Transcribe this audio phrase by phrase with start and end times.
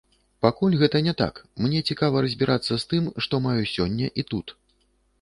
[0.45, 1.35] Пакуль гэта не так,
[1.67, 4.61] мне цікава разбірацца з тым, што маю сёння і тут.